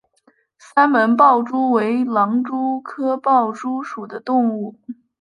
[0.57, 4.73] 三门豹蛛为狼蛛科豹蛛属的动物。